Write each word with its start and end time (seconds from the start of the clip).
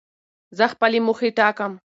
زه 0.57 0.65
خپلي 0.73 0.99
موخي 1.05 1.29
ټاکم. 1.37 1.71